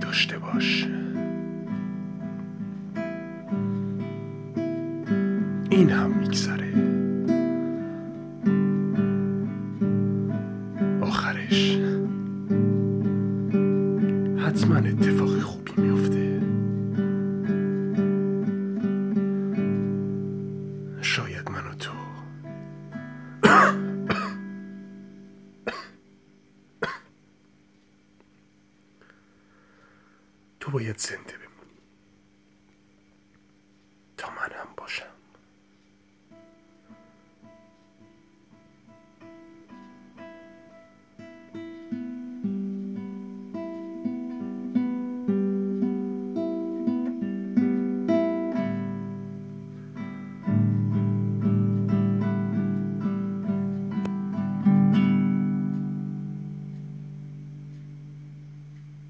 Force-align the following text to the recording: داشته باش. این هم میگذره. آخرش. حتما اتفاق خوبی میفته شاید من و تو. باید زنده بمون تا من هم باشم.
داشته 0.00 0.38
باش. 0.38 0.86
این 5.70 5.90
هم 5.90 6.10
میگذره. 6.10 6.72
آخرش. 11.00 11.78
حتما 14.38 14.76
اتفاق 14.76 15.40
خوبی 15.40 15.72
میفته 15.76 16.40
شاید 21.00 21.50
من 21.50 21.70
و 21.70 21.74
تو. 21.78 21.93
باید 30.74 30.98
زنده 30.98 31.36
بمون 31.38 31.70
تا 34.16 34.30
من 34.30 34.52
هم 34.52 34.74
باشم. 34.76 35.13